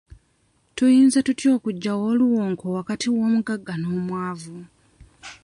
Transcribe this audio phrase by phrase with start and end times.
[0.75, 4.57] Tuyinza tutya okugyawo oluwonko wakati w'omuggaga n'omwavu?